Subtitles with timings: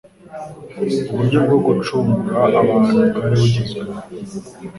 [1.11, 3.95] Uburyo bwo gucungura abantu bwari bugezweho,